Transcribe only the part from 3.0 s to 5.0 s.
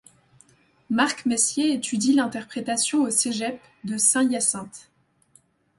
au Cégep de Saint-Hyacinthe.